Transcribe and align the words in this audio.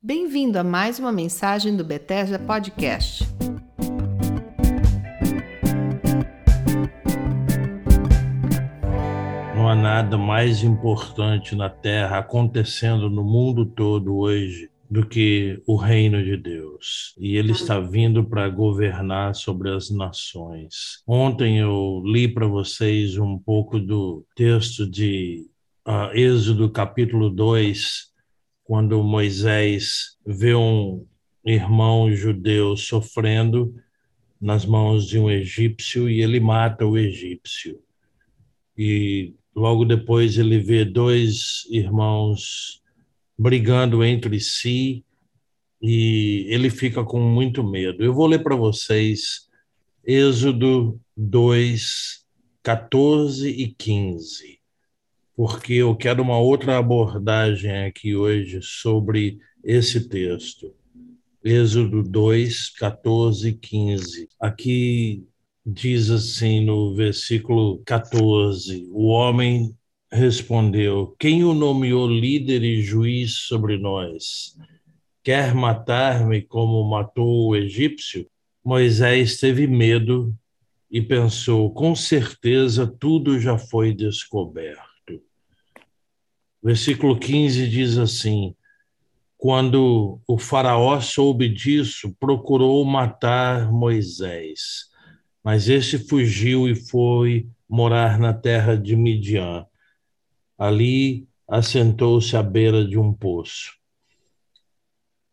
Bem-vindo 0.00 0.56
a 0.60 0.62
mais 0.62 1.00
uma 1.00 1.10
mensagem 1.10 1.76
do 1.76 1.82
Bethesda 1.82 2.38
Podcast. 2.38 3.24
Não 9.56 9.68
há 9.68 9.74
nada 9.74 10.16
mais 10.16 10.62
importante 10.62 11.56
na 11.56 11.68
Terra 11.68 12.18
acontecendo 12.18 13.10
no 13.10 13.24
mundo 13.24 13.66
todo 13.66 14.16
hoje 14.16 14.70
do 14.88 15.04
que 15.04 15.60
o 15.66 15.74
reino 15.74 16.22
de 16.22 16.36
Deus. 16.36 17.12
E 17.18 17.36
ele 17.36 17.50
está 17.50 17.80
vindo 17.80 18.22
para 18.22 18.48
governar 18.48 19.34
sobre 19.34 19.68
as 19.74 19.90
nações. 19.90 21.02
Ontem 21.08 21.58
eu 21.58 22.00
li 22.04 22.28
para 22.28 22.46
vocês 22.46 23.18
um 23.18 23.36
pouco 23.36 23.80
do 23.80 24.24
texto 24.36 24.88
de 24.88 25.44
uh, 25.84 26.16
Êxodo 26.16 26.70
capítulo 26.70 27.28
2, 27.28 28.08
quando 28.68 29.02
Moisés 29.02 30.18
vê 30.26 30.54
um 30.54 31.06
irmão 31.42 32.12
judeu 32.14 32.76
sofrendo 32.76 33.74
nas 34.38 34.66
mãos 34.66 35.08
de 35.08 35.18
um 35.18 35.30
egípcio 35.30 36.06
e 36.06 36.20
ele 36.20 36.38
mata 36.38 36.84
o 36.84 36.98
egípcio. 36.98 37.80
E 38.76 39.32
logo 39.56 39.86
depois 39.86 40.36
ele 40.36 40.58
vê 40.58 40.84
dois 40.84 41.66
irmãos 41.70 42.82
brigando 43.38 44.04
entre 44.04 44.38
si 44.38 45.02
e 45.80 46.44
ele 46.50 46.68
fica 46.68 47.02
com 47.02 47.20
muito 47.20 47.64
medo. 47.64 48.04
Eu 48.04 48.12
vou 48.12 48.26
ler 48.26 48.42
para 48.42 48.54
vocês 48.54 49.48
Êxodo 50.04 51.00
2, 51.16 52.22
14 52.62 53.48
e 53.48 53.68
15 53.68 54.57
porque 55.38 55.74
eu 55.74 55.94
quero 55.94 56.20
uma 56.20 56.36
outra 56.36 56.78
abordagem 56.78 57.84
aqui 57.84 58.16
hoje 58.16 58.58
sobre 58.60 59.38
esse 59.62 60.08
texto. 60.08 60.74
Êxodo 61.44 62.02
2, 62.02 62.70
14 62.70 63.50
e 63.50 63.52
15. 63.52 64.28
Aqui 64.40 65.24
diz 65.64 66.10
assim 66.10 66.64
no 66.64 66.92
versículo 66.92 67.80
14: 67.86 68.88
O 68.90 69.06
homem 69.06 69.76
respondeu: 70.10 71.14
Quem 71.20 71.44
o 71.44 71.54
nomeou 71.54 72.08
líder 72.08 72.64
e 72.64 72.82
juiz 72.82 73.34
sobre 73.46 73.78
nós? 73.78 74.56
Quer 75.22 75.54
matar-me 75.54 76.42
como 76.42 76.82
matou 76.82 77.50
o 77.50 77.54
egípcio? 77.54 78.28
Moisés 78.64 79.38
teve 79.38 79.68
medo 79.68 80.34
e 80.90 81.00
pensou: 81.00 81.72
com 81.72 81.94
certeza 81.94 82.88
tudo 82.88 83.38
já 83.38 83.56
foi 83.56 83.94
descoberto. 83.94 84.87
Versículo 86.62 87.18
15 87.18 87.68
diz 87.68 87.98
assim: 87.98 88.54
Quando 89.36 90.20
o 90.26 90.38
Faraó 90.38 91.00
soube 91.00 91.48
disso, 91.48 92.14
procurou 92.18 92.84
matar 92.84 93.72
Moisés, 93.72 94.86
mas 95.42 95.68
este 95.68 95.98
fugiu 95.98 96.68
e 96.68 96.74
foi 96.74 97.48
morar 97.68 98.18
na 98.18 98.32
terra 98.32 98.76
de 98.76 98.96
Midian. 98.96 99.66
Ali 100.56 101.28
assentou-se 101.46 102.36
à 102.36 102.42
beira 102.42 102.84
de 102.84 102.98
um 102.98 103.12
poço. 103.12 103.78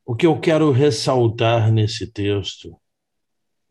O 0.06 0.16
que 0.16 0.28
eu 0.28 0.40
quero 0.40 0.72
ressaltar 0.72 1.72
nesse 1.72 2.06
texto 2.06 2.80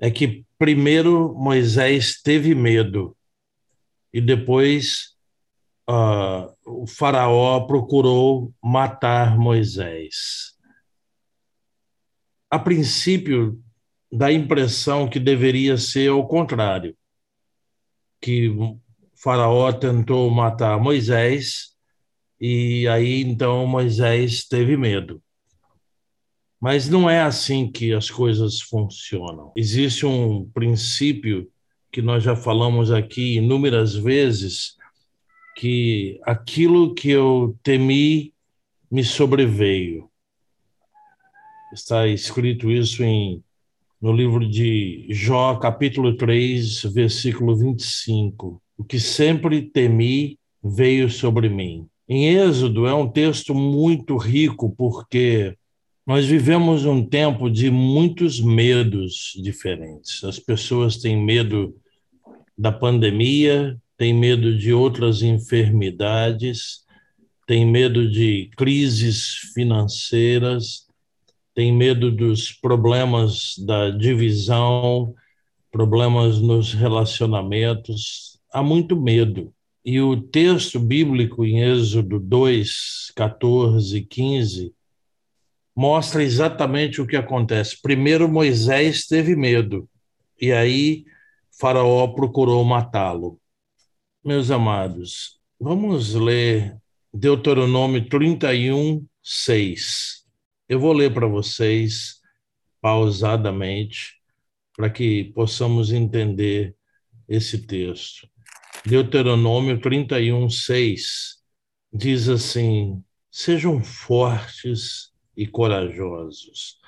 é 0.01 0.11
que, 0.11 0.45
primeiro, 0.59 1.33
Moisés 1.35 2.21
teve 2.21 2.55
medo 2.55 3.17
e 4.13 4.21
depois 4.21 5.14
uh, 5.89 6.55
o 6.65 6.87
Faraó 6.87 7.61
procurou 7.67 8.53
matar 8.63 9.39
Moisés. 9.39 10.55
A 12.51 12.59
princípio, 12.59 13.61
dá 14.13 14.27
a 14.27 14.33
impressão 14.33 15.09
que 15.09 15.19
deveria 15.19 15.77
ser 15.77 16.11
o 16.11 16.27
contrário, 16.27 16.97
que 18.21 18.55
Faraó 19.15 19.73
tentou 19.73 20.31
matar 20.31 20.79
Moisés 20.79 21.75
e 22.41 22.87
aí 22.89 23.23
então 23.23 23.67
Moisés 23.67 24.47
teve 24.47 24.77
medo. 24.77 25.23
Mas 26.61 26.89
não 26.89 27.11
é 27.11 27.21
assim 27.21 27.71
que 27.71 27.93
as 27.93 28.11
coisas 28.11 28.61
funcionam. 28.61 29.53
Existe 29.57 30.07
um 30.07 30.49
princípio 30.51 31.51
que 31.93 32.01
nós 32.01 32.23
já 32.23 32.35
falamos 32.35 32.91
aqui 32.91 33.37
inúmeras 33.37 33.95
vezes, 33.95 34.77
que 35.57 36.21
aquilo 36.25 36.95
que 36.95 37.11
eu 37.11 37.57
temi 37.63 38.33
me 38.91 39.05
sobreveio. 39.05 40.09
Está 41.73 42.07
escrito 42.07 42.71
isso 42.71 43.03
em, 43.03 43.43
no 44.01 44.13
livro 44.13 44.49
de 44.49 45.07
Jó, 45.11 45.57
capítulo 45.57 46.17
3, 46.17 46.85
versículo 46.85 47.57
25. 47.57 48.63
O 48.77 48.85
que 48.85 49.01
sempre 49.01 49.63
temi 49.63 50.39
veio 50.63 51.11
sobre 51.11 51.49
mim. 51.49 51.89
Em 52.09 52.37
Êxodo 52.37 52.87
é 52.87 52.95
um 52.95 53.09
texto 53.09 53.55
muito 53.55 54.17
rico 54.17 54.75
porque 54.77 55.57
nós 56.07 56.27
vivemos 56.27 56.85
um 56.85 57.05
tempo 57.05 57.51
de 57.51 57.71
muitos 57.71 58.41
medos 58.41 59.33
diferentes. 59.43 60.23
As 60.23 60.39
pessoas 60.39 60.99
têm 60.99 61.17
medo 61.17 61.75
da 62.57 62.71
pandemia, 62.71 63.81
tem 63.97 64.13
medo 64.13 64.57
de 64.57 64.73
outras 64.73 65.23
enfermidades, 65.23 66.85
tem 67.47 67.67
medo 67.67 68.11
de 68.11 68.51
crises 68.57 69.53
financeiras, 69.55 70.87
tem 71.55 71.73
medo 71.73 72.11
dos 72.11 72.51
problemas 72.51 73.55
da 73.59 73.91
divisão, 73.91 75.15
problemas 75.71 76.41
nos 76.41 76.73
relacionamentos, 76.73 78.41
há 78.53 78.63
muito 78.63 79.01
medo. 79.01 79.53
E 79.85 80.01
o 80.01 80.21
texto 80.21 80.81
bíblico 80.81 81.45
em 81.45 81.61
Êxodo 81.61 82.19
2, 82.19 83.13
14 83.15 83.99
e 83.99 84.03
15 84.03 84.75
mostra 85.77 86.23
exatamente 86.23 87.01
o 87.01 87.07
que 87.07 87.17
acontece. 87.17 87.81
Primeiro, 87.83 88.29
Moisés 88.29 89.07
teve 89.07 89.37
medo, 89.37 89.89
e 90.41 90.53
aí 90.53 91.05
Faraó 91.59 92.09
procurou 92.09 92.65
matá-lo. 92.65 93.39
Meus 94.27 94.51
amados, 94.51 95.39
vamos 95.61 96.15
ler 96.15 96.81
Deuteronômio 97.13 98.09
31, 98.09 99.07
6. 99.23 100.25
Eu 100.67 100.81
vou 100.81 100.95
ler 100.95 101.13
para 101.13 101.27
vocês 101.27 102.23
pausadamente, 102.81 104.15
para 104.75 104.89
que 104.89 105.25
possamos 105.35 105.93
entender 105.93 106.75
esse 107.29 107.67
texto. 107.67 108.27
Deuteronômio 108.87 109.79
31, 109.79 110.49
6 110.49 111.43
diz 111.93 112.27
assim: 112.27 113.05
Sejam 113.31 113.85
fortes 113.85 115.13
e 115.37 115.47
corajosos, 115.47 116.79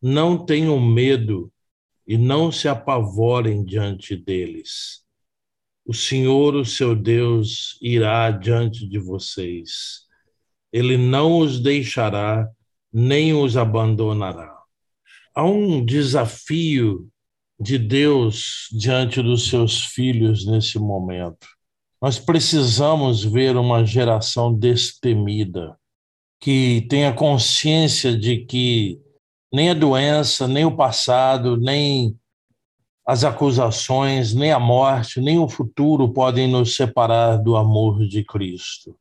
não 0.00 0.46
tenham 0.46 0.80
medo 0.80 1.52
e 2.06 2.16
não 2.16 2.50
se 2.50 2.68
apavorem 2.68 3.62
diante 3.62 4.16
deles 4.16 5.04
o 5.84 5.94
Senhor, 5.94 6.54
o 6.54 6.64
seu 6.64 6.94
Deus, 6.94 7.78
irá 7.80 8.30
diante 8.30 8.86
de 8.88 8.98
vocês. 8.98 10.02
Ele 10.72 10.96
não 10.96 11.38
os 11.38 11.60
deixará, 11.60 12.48
nem 12.92 13.34
os 13.34 13.56
abandonará. 13.56 14.56
Há 15.34 15.44
um 15.44 15.84
desafio 15.84 17.08
de 17.58 17.78
Deus 17.78 18.68
diante 18.72 19.22
dos 19.22 19.48
seus 19.48 19.84
filhos 19.84 20.46
nesse 20.46 20.78
momento. 20.78 21.46
Nós 22.00 22.18
precisamos 22.18 23.22
ver 23.22 23.56
uma 23.56 23.84
geração 23.84 24.54
destemida, 24.54 25.76
que 26.40 26.86
tenha 26.88 27.12
consciência 27.12 28.16
de 28.16 28.38
que 28.38 28.98
nem 29.52 29.70
a 29.70 29.74
doença, 29.74 30.48
nem 30.48 30.64
o 30.64 30.76
passado, 30.76 31.56
nem 31.56 32.18
as 33.06 33.24
acusações, 33.24 34.34
nem 34.34 34.52
a 34.52 34.58
morte, 34.58 35.20
nem 35.20 35.38
o 35.38 35.48
futuro 35.48 36.12
podem 36.12 36.46
nos 36.46 36.76
separar 36.76 37.36
do 37.36 37.56
amor 37.56 38.06
de 38.06 38.24
Cristo. 38.24 38.96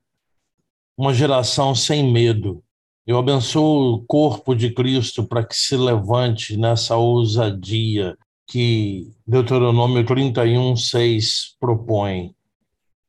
Uma 0.97 1.13
geração 1.13 1.75
sem 1.75 2.11
medo. 2.11 2.63
Eu 3.05 3.17
abençoo 3.17 3.93
o 3.93 4.05
corpo 4.05 4.55
de 4.55 4.71
Cristo 4.71 5.23
para 5.23 5.45
que 5.45 5.55
se 5.55 5.75
levante 5.75 6.57
nessa 6.57 6.95
ousadia 6.95 8.17
que 8.47 9.11
Deuteronômio 9.25 10.05
31, 10.05 10.75
6 10.75 11.55
propõe. 11.59 12.33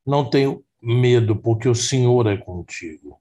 Não 0.05 0.23
tenho 0.23 0.63
medo, 0.81 1.35
porque 1.35 1.67
o 1.67 1.75
Senhor 1.75 2.27
é 2.27 2.37
contigo. 2.37 3.19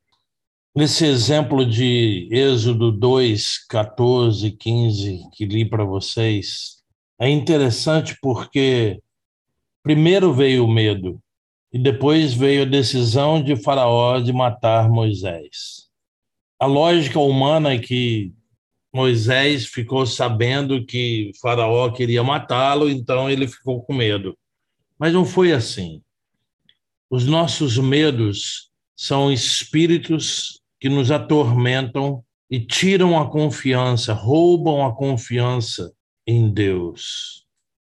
Nesse 0.74 1.04
exemplo 1.04 1.66
de 1.66 2.28
Êxodo 2.30 2.92
2, 2.92 3.66
14, 3.66 4.50
15, 4.52 5.20
que 5.32 5.44
li 5.44 5.68
para 5.68 5.84
vocês, 5.84 6.79
é 7.20 7.28
interessante 7.28 8.16
porque 8.22 8.98
primeiro 9.82 10.32
veio 10.32 10.64
o 10.64 10.72
medo 10.72 11.20
e 11.70 11.78
depois 11.78 12.32
veio 12.32 12.62
a 12.62 12.64
decisão 12.64 13.42
de 13.42 13.56
Faraó 13.56 14.18
de 14.18 14.32
matar 14.32 14.88
Moisés. 14.88 15.90
a 16.58 16.64
lógica 16.64 17.20
humana 17.20 17.74
é 17.74 17.78
que 17.78 18.32
Moisés 18.92 19.66
ficou 19.66 20.06
sabendo 20.06 20.84
que 20.84 21.30
Faraó 21.40 21.90
queria 21.90 22.24
matá-lo, 22.24 22.88
então 22.90 23.30
ele 23.30 23.46
ficou 23.46 23.82
com 23.82 23.94
medo. 23.94 24.36
Mas 24.98 25.12
não 25.12 25.24
foi 25.24 25.52
assim. 25.52 26.02
Os 27.08 27.24
nossos 27.24 27.78
medos 27.78 28.70
são 28.96 29.30
espíritos 29.30 30.60
que 30.80 30.88
nos 30.88 31.10
atormentam 31.10 32.24
e 32.50 32.58
tiram 32.58 33.20
a 33.20 33.30
confiança, 33.30 34.12
roubam 34.12 34.84
a 34.84 34.94
confiança 34.94 35.92
em 36.26 36.52
Deus. 36.52 37.46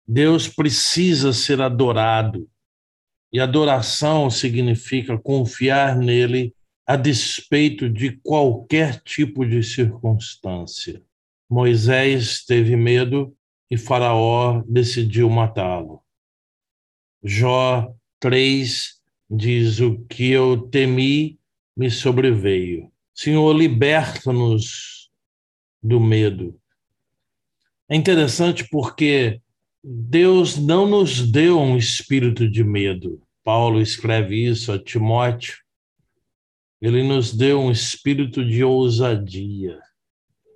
Deus 0.07 0.47
precisa 0.47 1.33
ser 1.33 1.61
adorado. 1.61 2.49
E 3.31 3.39
adoração 3.39 4.29
significa 4.29 5.17
confiar 5.17 5.95
nele 5.95 6.53
a 6.85 6.95
despeito 6.95 7.89
de 7.89 8.17
qualquer 8.17 9.01
tipo 9.01 9.45
de 9.45 9.63
circunstância. 9.63 11.01
Moisés 11.49 12.43
teve 12.45 12.75
medo 12.75 13.35
e 13.69 13.77
Faraó 13.77 14.61
decidiu 14.67 15.29
matá-lo. 15.29 16.01
Jó 17.23 17.95
3 18.19 19.01
diz: 19.29 19.79
O 19.79 20.03
que 20.05 20.31
eu 20.31 20.67
temi 20.69 21.39
me 21.75 21.89
sobreveio. 21.89 22.91
Senhor, 23.13 23.53
liberta-nos 23.53 25.09
do 25.81 25.99
medo. 25.99 26.60
É 27.91 27.95
interessante 27.97 28.65
porque 28.69 29.41
Deus 29.83 30.55
não 30.55 30.87
nos 30.87 31.29
deu 31.29 31.59
um 31.59 31.75
espírito 31.75 32.49
de 32.49 32.63
medo. 32.63 33.21
Paulo 33.43 33.81
escreve 33.81 34.47
isso 34.47 34.71
a 34.71 34.79
Timóteo. 34.79 35.55
Ele 36.81 37.03
nos 37.03 37.33
deu 37.33 37.59
um 37.59 37.69
espírito 37.69 38.45
de 38.45 38.63
ousadia. 38.63 39.77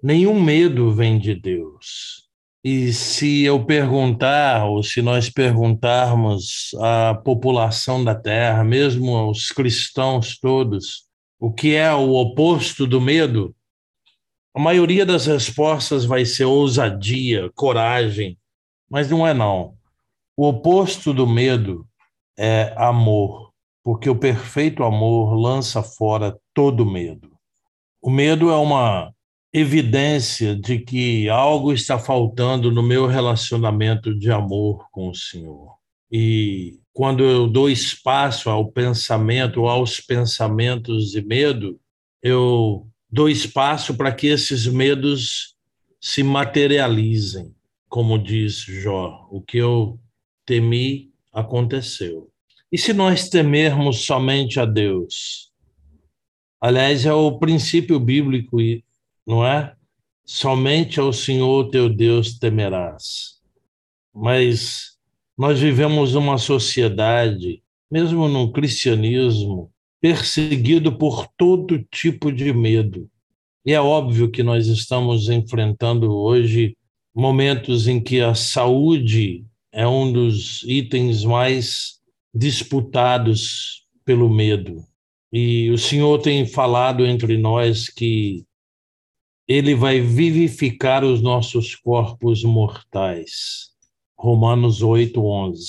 Nenhum 0.01 0.41
medo 0.41 0.93
vem 0.93 1.19
de 1.19 1.35
Deus. 1.35 2.23
E 2.63 2.93
se 2.93 3.43
eu 3.43 3.65
perguntar, 3.65 4.65
ou 4.65 4.81
se 4.81 5.01
nós 5.01 5.29
perguntarmos 5.29 6.73
à 6.79 7.13
população 7.15 8.01
da 8.01 8.15
Terra, 8.15 8.63
mesmo 8.63 9.13
aos 9.13 9.49
cristãos 9.49 10.39
todos, 10.39 11.03
o 11.37 11.51
que 11.51 11.75
é 11.75 11.93
o 11.93 12.13
oposto 12.13 12.87
do 12.87 13.01
medo, 13.01 13.54
a 14.55 14.59
maioria 14.59 15.05
das 15.05 15.25
respostas 15.25 16.05
vai 16.05 16.25
ser 16.25 16.45
ousadia, 16.45 17.51
coragem, 17.53 18.37
mas 18.89 19.09
não 19.09 19.27
é 19.27 19.33
não. 19.33 19.75
O 20.37 20.47
oposto 20.47 21.13
do 21.13 21.27
medo 21.27 21.85
é 22.37 22.73
amor 22.77 23.53
porque 23.85 24.09
o 24.09 24.15
perfeito 24.15 24.83
amor 24.83 25.35
lança 25.35 25.83
fora 25.83 26.35
todo 26.55 26.89
medo. 26.89 27.29
O 28.01 28.09
medo 28.09 28.49
é 28.49 28.55
uma 28.55 29.13
evidência 29.53 30.55
de 30.55 30.79
que 30.79 31.29
algo 31.29 31.71
está 31.71 31.99
faltando 31.99 32.71
no 32.71 32.81
meu 32.81 33.05
relacionamento 33.05 34.17
de 34.17 34.31
amor 34.31 34.87
com 34.91 35.09
o 35.09 35.13
Senhor. 35.13 35.75
E 36.11 36.79
quando 36.93 37.23
eu 37.23 37.47
dou 37.47 37.69
espaço 37.69 38.49
ao 38.49 38.71
pensamento, 38.71 39.67
aos 39.67 39.99
pensamentos 39.99 41.11
de 41.11 41.21
medo, 41.21 41.79
eu 42.23 42.87
dou 43.15 43.29
espaço 43.29 43.95
para 43.95 44.11
que 44.11 44.27
esses 44.27 44.67
medos 44.67 45.55
se 46.01 46.21
materializem, 46.21 47.55
como 47.87 48.19
diz 48.19 48.55
Jó. 48.57 49.25
O 49.31 49.41
que 49.41 49.57
eu 49.57 49.97
temi 50.45 51.13
aconteceu. 51.31 52.29
E 52.69 52.77
se 52.77 52.91
nós 52.91 53.29
temermos 53.29 54.05
somente 54.05 54.59
a 54.59 54.65
Deus? 54.65 55.49
Aliás, 56.59 57.05
é 57.05 57.13
o 57.13 57.39
princípio 57.39 58.01
bíblico, 58.01 58.57
não 59.25 59.45
é? 59.45 59.73
Somente 60.25 60.99
ao 60.99 61.13
Senhor 61.13 61.69
teu 61.69 61.87
Deus 61.87 62.37
temerás. 62.37 63.39
Mas 64.13 64.97
nós 65.37 65.57
vivemos 65.57 66.15
uma 66.15 66.37
sociedade, 66.37 67.63
mesmo 67.89 68.27
no 68.27 68.51
cristianismo, 68.51 69.71
perseguido 70.05 70.95
por 70.95 71.27
todo 71.35 71.83
tipo 71.91 72.31
de 72.31 72.53
medo. 72.53 73.09
E 73.65 73.73
é 73.73 73.81
óbvio 73.81 74.29
que 74.29 74.43
nós 74.43 74.67
estamos 74.67 75.29
enfrentando 75.29 76.15
hoje 76.15 76.77
momentos 77.11 77.87
em 77.87 77.99
que 77.99 78.21
a 78.21 78.35
saúde 78.35 79.43
é 79.71 79.87
um 79.87 80.13
dos 80.13 80.61
itens 80.61 81.23
mais 81.23 81.99
disputados 82.31 83.83
pelo 84.05 84.29
medo. 84.29 84.85
E 85.33 85.71
o 85.71 85.77
Senhor 85.79 86.21
tem 86.21 86.45
falado 86.45 87.03
entre 87.03 87.35
nós 87.35 87.89
que 87.89 88.45
ele 89.47 89.73
vai 89.73 90.01
vivificar 90.01 91.03
os 91.03 91.19
nossos 91.19 91.73
corpos 91.73 92.43
mortais. 92.43 93.71
Romanos 94.15 94.83
8, 94.83 95.19
11. 95.19 95.65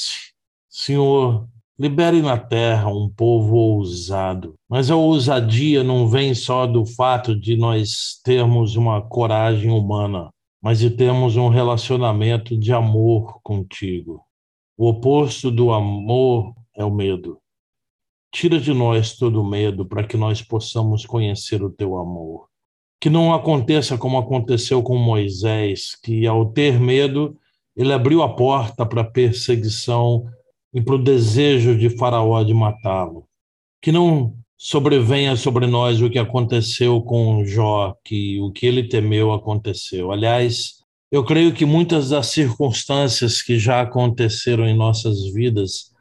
Senhor, 0.68 1.48
libere 1.78 2.22
na 2.22 2.38
terra 2.38 2.88
um 2.88 3.08
povo 3.08 3.56
ousado. 3.56 4.54
Mas 4.68 4.90
a 4.90 4.96
ousadia 4.96 5.84
não 5.84 6.08
vem 6.08 6.34
só 6.34 6.66
do 6.66 6.86
fato 6.86 7.38
de 7.38 7.56
nós 7.56 8.20
termos 8.24 8.76
uma 8.76 9.02
coragem 9.02 9.70
humana, 9.70 10.30
mas 10.62 10.78
de 10.78 10.90
termos 10.90 11.36
um 11.36 11.48
relacionamento 11.48 12.56
de 12.56 12.72
amor 12.72 13.40
contigo. 13.42 14.22
O 14.76 14.88
oposto 14.88 15.50
do 15.50 15.72
amor 15.72 16.54
é 16.74 16.84
o 16.84 16.90
medo. 16.90 17.38
Tira 18.32 18.58
de 18.58 18.72
nós 18.74 19.16
todo 19.16 19.40
o 19.40 19.46
medo 19.46 19.86
para 19.86 20.04
que 20.04 20.16
nós 20.16 20.42
possamos 20.42 21.06
conhecer 21.06 21.62
o 21.62 21.70
teu 21.70 21.96
amor. 21.96 22.48
Que 23.00 23.08
não 23.08 23.32
aconteça 23.32 23.96
como 23.96 24.18
aconteceu 24.18 24.82
com 24.82 24.96
Moisés, 24.96 25.94
que 26.02 26.26
ao 26.26 26.46
ter 26.46 26.80
medo, 26.80 27.36
ele 27.74 27.92
abriu 27.92 28.22
a 28.22 28.34
porta 28.34 28.84
para 28.84 29.02
a 29.02 29.10
perseguição 29.10 30.26
e 30.76 30.82
para 30.82 30.94
o 30.94 31.02
desejo 31.02 31.74
de 31.74 31.88
Faraó 31.88 32.42
de 32.42 32.52
matá-lo. 32.52 33.26
Que 33.80 33.90
não 33.90 34.36
sobrevenha 34.58 35.34
sobre 35.34 35.66
nós 35.66 36.02
o 36.02 36.10
que 36.10 36.18
aconteceu 36.18 37.00
com 37.00 37.46
Jó, 37.46 37.96
que 38.04 38.38
o 38.42 38.52
que 38.52 38.66
ele 38.66 38.86
temeu 38.86 39.32
aconteceu. 39.32 40.12
Aliás, 40.12 40.74
eu 41.10 41.24
creio 41.24 41.54
que 41.54 41.64
muitas 41.64 42.10
das 42.10 42.26
circunstâncias 42.26 43.40
que 43.40 43.58
já 43.58 43.80
aconteceram 43.80 44.68
em 44.68 44.76
nossas 44.76 45.32
vidas 45.32 45.94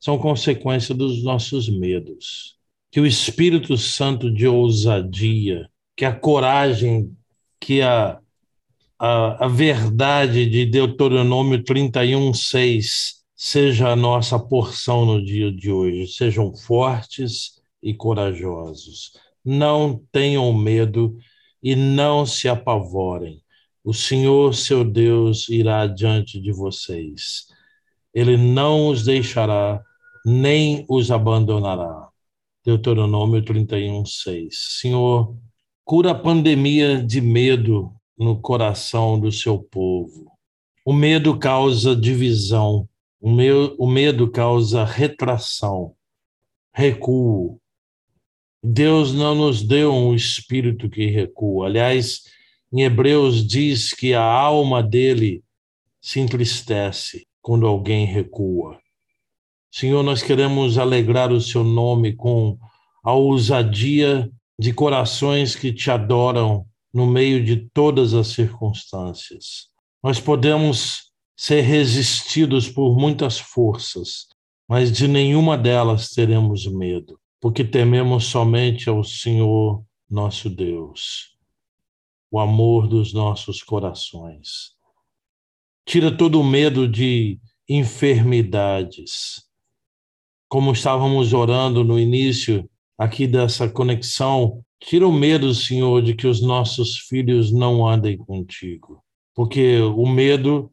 são 0.00 0.16
consequência 0.16 0.94
dos 0.94 1.22
nossos 1.22 1.68
medos. 1.68 2.56
Que 2.90 3.00
o 3.00 3.06
Espírito 3.06 3.76
Santo 3.76 4.32
de 4.32 4.46
ousadia, 4.48 5.68
que 5.94 6.06
a 6.06 6.14
coragem, 6.14 7.14
que 7.60 7.82
a, 7.82 8.18
a, 8.98 9.44
a 9.44 9.48
verdade 9.48 10.46
de 10.48 10.64
Deuteronômio 10.64 11.62
31, 11.62 12.32
6 12.32 13.21
seja 13.44 13.88
a 13.88 13.96
nossa 13.96 14.38
porção 14.38 15.04
no 15.04 15.20
dia 15.20 15.50
de 15.50 15.68
hoje. 15.68 16.06
Sejam 16.06 16.54
fortes 16.54 17.60
e 17.82 17.92
corajosos. 17.92 19.14
Não 19.44 20.00
tenham 20.12 20.52
medo 20.52 21.18
e 21.60 21.74
não 21.74 22.24
se 22.24 22.48
apavorem 22.48 23.42
o 23.84 23.92
Senhor, 23.92 24.54
seu 24.54 24.84
Deus, 24.84 25.48
irá 25.48 25.88
diante 25.88 26.40
de 26.40 26.52
vocês. 26.52 27.48
Ele 28.14 28.36
não 28.36 28.86
os 28.86 29.04
deixará, 29.04 29.82
nem 30.24 30.86
os 30.88 31.10
abandonará. 31.10 32.10
Deuteronômio 32.64 33.44
31, 33.44 34.06
6. 34.06 34.78
Senhor, 34.80 35.36
cura 35.84 36.12
a 36.12 36.14
pandemia 36.14 37.02
de 37.02 37.20
medo 37.20 37.92
no 38.16 38.40
coração 38.40 39.18
do 39.18 39.32
seu 39.32 39.58
povo. 39.58 40.30
O 40.86 40.92
medo 40.92 41.36
causa 41.36 41.96
divisão, 41.96 42.88
o, 43.22 43.30
meu, 43.30 43.76
o 43.78 43.86
medo 43.86 44.28
causa 44.28 44.84
retração, 44.84 45.94
recuo. 46.74 47.60
Deus 48.60 49.14
não 49.14 49.36
nos 49.36 49.62
deu 49.62 49.94
um 49.94 50.12
espírito 50.12 50.90
que 50.90 51.06
recua. 51.06 51.66
Aliás, 51.66 52.22
em 52.72 52.82
Hebreus 52.82 53.46
diz 53.46 53.92
que 53.92 54.12
a 54.12 54.24
alma 54.24 54.82
dele 54.82 55.40
se 56.00 56.18
entristece 56.18 57.24
quando 57.40 57.64
alguém 57.64 58.06
recua. 58.06 58.80
Senhor, 59.70 60.02
nós 60.02 60.20
queremos 60.20 60.76
alegrar 60.76 61.32
o 61.32 61.40
seu 61.40 61.62
nome 61.62 62.14
com 62.14 62.58
a 63.04 63.12
ousadia 63.12 64.28
de 64.58 64.72
corações 64.72 65.54
que 65.54 65.72
te 65.72 65.92
adoram 65.92 66.66
no 66.92 67.06
meio 67.06 67.44
de 67.44 67.68
todas 67.72 68.14
as 68.14 68.28
circunstâncias. 68.28 69.68
Nós 70.02 70.18
podemos 70.18 71.11
ser 71.42 71.62
resistidos 71.62 72.68
por 72.68 72.96
muitas 72.96 73.40
forças, 73.40 74.28
mas 74.68 74.92
de 74.92 75.08
nenhuma 75.08 75.58
delas 75.58 76.10
teremos 76.10 76.68
medo, 76.68 77.18
porque 77.40 77.64
tememos 77.64 78.26
somente 78.26 78.88
ao 78.88 79.02
Senhor 79.02 79.84
nosso 80.08 80.48
Deus 80.48 81.36
o 82.30 82.38
amor 82.38 82.86
dos 82.86 83.12
nossos 83.12 83.60
corações. 83.60 84.76
Tira 85.84 86.16
todo 86.16 86.40
o 86.40 86.44
medo 86.44 86.86
de 86.86 87.40
enfermidades. 87.68 89.42
Como 90.48 90.70
estávamos 90.70 91.32
orando 91.32 91.82
no 91.82 91.98
início 91.98 92.70
aqui 92.96 93.26
dessa 93.26 93.68
conexão, 93.68 94.64
Tira 94.78 95.08
o 95.08 95.12
medo, 95.12 95.52
Senhor, 95.52 96.02
de 96.02 96.14
que 96.14 96.28
os 96.28 96.40
nossos 96.40 96.98
filhos 96.98 97.52
não 97.52 97.86
andem 97.86 98.16
contigo, 98.16 99.02
porque 99.34 99.80
o 99.80 100.06
medo 100.06 100.72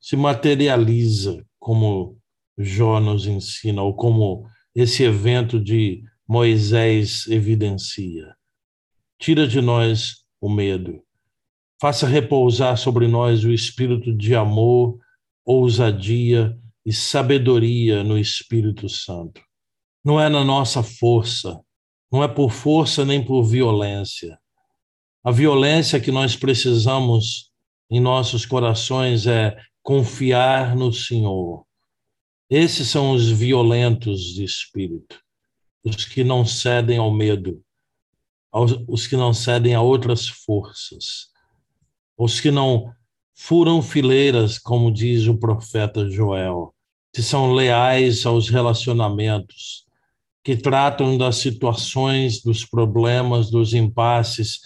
se 0.00 0.16
materializa, 0.16 1.44
como 1.58 2.16
Jó 2.58 3.00
nos 3.00 3.26
ensina, 3.26 3.82
ou 3.82 3.94
como 3.94 4.48
esse 4.74 5.02
evento 5.02 5.60
de 5.60 6.02
Moisés 6.26 7.26
evidencia. 7.28 8.34
Tira 9.18 9.46
de 9.46 9.60
nós 9.60 10.24
o 10.40 10.48
medo. 10.48 11.02
Faça 11.80 12.06
repousar 12.06 12.76
sobre 12.76 13.06
nós 13.06 13.44
o 13.44 13.52
espírito 13.52 14.14
de 14.14 14.34
amor, 14.34 14.98
ousadia 15.44 16.56
e 16.84 16.92
sabedoria 16.92 18.02
no 18.04 18.18
Espírito 18.18 18.88
Santo. 18.88 19.40
Não 20.04 20.20
é 20.20 20.28
na 20.28 20.44
nossa 20.44 20.82
força, 20.82 21.60
não 22.10 22.22
é 22.22 22.28
por 22.28 22.50
força 22.50 23.04
nem 23.04 23.24
por 23.24 23.42
violência. 23.42 24.38
A 25.22 25.30
violência 25.30 26.00
que 26.00 26.10
nós 26.10 26.36
precisamos 26.36 27.50
em 27.90 28.00
nossos 28.00 28.46
corações 28.46 29.26
é 29.26 29.56
confiar 29.90 30.76
no 30.76 30.92
Senhor. 30.92 31.66
Esses 32.48 32.86
são 32.86 33.10
os 33.10 33.28
violentos 33.28 34.20
de 34.22 34.44
espírito, 34.44 35.20
os 35.84 36.04
que 36.04 36.22
não 36.22 36.46
cedem 36.46 36.98
ao 36.98 37.12
medo, 37.12 37.60
os 38.86 39.08
que 39.08 39.16
não 39.16 39.34
cedem 39.34 39.74
a 39.74 39.82
outras 39.82 40.28
forças, 40.28 41.30
os 42.16 42.38
que 42.38 42.52
não 42.52 42.94
furam 43.34 43.82
fileiras, 43.82 44.60
como 44.60 44.92
diz 44.92 45.26
o 45.26 45.36
profeta 45.36 46.08
Joel, 46.08 46.72
que 47.12 47.20
são 47.20 47.52
leais 47.52 48.24
aos 48.24 48.48
relacionamentos, 48.48 49.86
que 50.44 50.56
tratam 50.56 51.18
das 51.18 51.38
situações, 51.38 52.40
dos 52.40 52.64
problemas, 52.64 53.50
dos 53.50 53.74
impasses, 53.74 54.60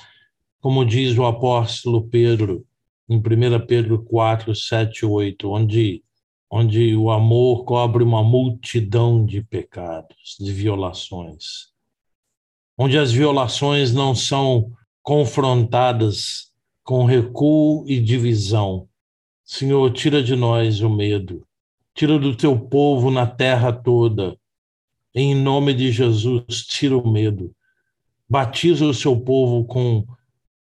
como 0.60 0.84
diz 0.84 1.16
o 1.16 1.24
apóstolo 1.24 2.06
Pedro, 2.10 2.66
em 3.08 3.18
1 3.18 3.66
Pedro 3.66 4.02
4, 4.04 4.54
7 4.54 5.06
8, 5.06 5.50
onde, 5.50 6.02
onde 6.50 6.96
o 6.96 7.11
amor 7.11 7.64
cobre 7.64 8.02
uma 8.02 8.23
multidão 8.23 9.25
de 9.25 9.42
pecados, 9.42 10.37
de 10.38 10.52
violações, 10.52 11.73
onde 12.78 12.99
as 12.99 13.12
violações 13.12 13.92
não 13.92 14.14
são 14.14 14.73
confrontadas 15.02 16.52
com 16.82 17.04
recuo 17.04 17.84
e 17.88 18.00
divisão. 18.00 18.88
Senhor, 19.44 19.92
tira 19.92 20.23
de 20.23 20.34
nós 20.34 20.80
o 20.80 20.88
medo, 20.88 21.46
tira 21.94 22.18
do 22.18 22.34
teu 22.34 22.58
povo 22.58 23.11
na 23.11 23.26
terra 23.26 23.73
toda 23.73 24.38
em 25.14 25.32
nome 25.32 25.73
de 25.73 25.92
Jesus, 25.92 26.66
tira 26.66 26.99
o 26.99 27.08
medo. 27.08 27.54
Batiza 28.28 28.84
o 28.84 28.92
seu 28.92 29.16
povo 29.20 29.64
com 29.64 30.04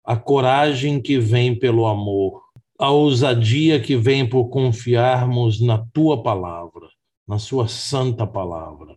a 0.05 0.17
coragem 0.17 1.01
que 1.01 1.19
vem 1.19 1.59
pelo 1.59 1.87
amor, 1.87 2.43
a 2.79 2.91
ousadia 2.91 3.79
que 3.79 3.97
vem 3.97 4.29
por 4.29 4.49
confiarmos 4.49 5.61
na 5.61 5.79
tua 5.93 6.23
palavra, 6.23 6.89
na 7.29 7.39
sua 7.39 7.69
santa 7.69 8.27
palavra. 8.27 8.97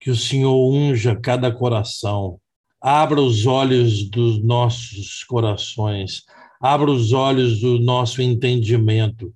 Que 0.00 0.10
o 0.10 0.16
Senhor 0.16 0.72
unja 0.72 1.14
cada 1.14 1.52
coração, 1.52 2.40
abra 2.80 3.20
os 3.20 3.46
olhos 3.46 4.10
dos 4.10 4.42
nossos 4.42 5.22
corações, 5.24 6.24
abra 6.60 6.90
os 6.90 7.12
olhos 7.12 7.60
do 7.60 7.78
nosso 7.78 8.20
entendimento, 8.20 9.32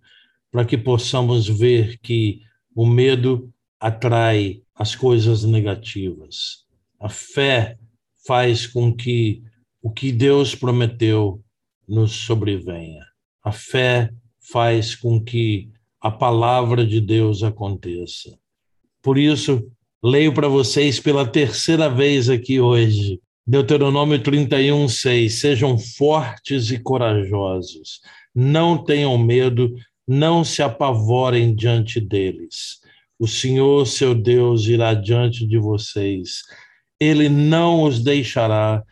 para 0.51 0.65
que 0.65 0.77
possamos 0.77 1.47
ver 1.47 1.99
que 2.01 2.41
o 2.75 2.85
medo 2.85 3.53
atrai 3.79 4.61
as 4.75 4.95
coisas 4.95 5.45
negativas. 5.45 6.65
A 7.01 7.09
fé 7.09 7.79
faz 8.27 8.67
com 8.67 8.93
que 8.93 9.43
o 9.87 9.91
que 9.91 10.11
Deus 10.11 10.53
prometeu 10.53 11.41
nos 11.89 12.11
sobrevenha. 12.11 13.05
A 13.45 13.53
fé 13.53 14.11
faz 14.51 14.97
com 14.97 15.23
que 15.23 15.71
a 16.01 16.11
palavra 16.11 16.85
de 16.85 17.01
Deus 17.01 17.45
aconteça. 17.45 18.37
Por 19.01 19.17
isso, 19.17 19.71
leio 20.03 20.35
para 20.35 20.49
vocês 20.49 20.99
pela 20.99 21.25
terceira 21.25 21.89
vez 21.89 22.29
aqui 22.29 22.59
hoje, 22.59 23.21
Deuteronômio 23.47 24.21
31, 24.21 24.89
6. 24.89 25.35
Sejam 25.35 25.79
fortes 25.79 26.73
e 26.73 26.79
corajosos, 26.81 28.01
não 28.35 28.83
tenham 28.83 29.17
medo, 29.17 29.73
não 30.05 30.43
se 30.43 30.63
apavorem 30.63 31.55
diante 31.55 32.01
deles 32.01 32.81
o 33.19 33.27
Senhor, 33.27 33.87
seu 33.87 34.15
Deus, 34.15 34.67
irá 34.67 34.93
diante 34.95 35.47
de 35.47 35.59
vocês. 35.59 36.43
Ele 37.01 37.29
não 37.29 37.83
os 37.83 38.03
deixará, 38.03 38.83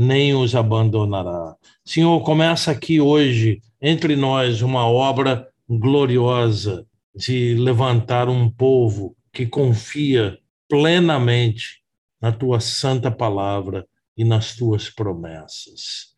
nem 0.00 0.34
os 0.34 0.54
abandonará. 0.54 1.54
Senhor, 1.84 2.18
começa 2.22 2.70
aqui 2.70 3.02
hoje, 3.02 3.60
entre 3.82 4.16
nós, 4.16 4.62
uma 4.62 4.86
obra 4.86 5.46
gloriosa 5.68 6.86
de 7.14 7.54
levantar 7.56 8.26
um 8.26 8.48
povo 8.50 9.14
que 9.30 9.44
confia 9.44 10.38
plenamente 10.66 11.82
na 12.18 12.32
tua 12.32 12.60
santa 12.60 13.10
palavra 13.10 13.86
e 14.16 14.24
nas 14.24 14.56
tuas 14.56 14.88
promessas. 14.88 16.14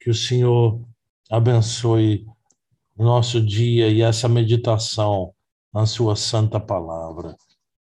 Que 0.00 0.08
o 0.08 0.14
Senhor 0.14 0.80
abençoe 1.30 2.24
nosso 2.96 3.42
dia 3.42 3.90
e 3.90 4.00
essa 4.00 4.26
meditação 4.26 5.34
na 5.70 5.84
sua 5.84 6.16
santa 6.16 6.58
palavra. 6.58 7.36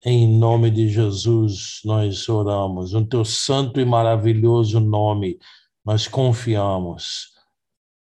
Em 0.04 0.38
nome 0.38 0.72
de 0.72 0.88
Jesus, 0.88 1.82
nós 1.84 2.30
oramos. 2.30 2.94
No 2.94 3.06
teu 3.06 3.26
santo 3.26 3.80
e 3.82 3.86
maravilhoso 3.86 4.80
nome, 4.80 5.38
nós 5.84 6.08
confiamos. 6.08 7.34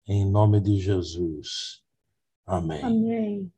Em 0.07 0.25
nome 0.25 0.61
de 0.61 0.79
Jesus. 0.79 1.83
Amém. 2.47 2.83
Amém. 2.83 3.53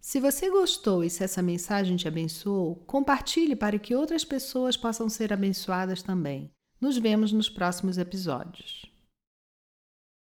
Se 0.00 0.18
você 0.18 0.50
gostou 0.50 1.04
e 1.04 1.10
se 1.10 1.22
essa 1.22 1.40
mensagem 1.40 1.96
te 1.96 2.08
abençoou, 2.08 2.76
compartilhe 2.86 3.54
para 3.54 3.78
que 3.78 3.94
outras 3.94 4.24
pessoas 4.24 4.76
possam 4.76 5.08
ser 5.08 5.32
abençoadas 5.32 6.02
também. 6.02 6.50
Nos 6.80 6.96
vemos 6.96 7.32
nos 7.32 7.48
próximos 7.48 7.98
episódios. 7.98 8.89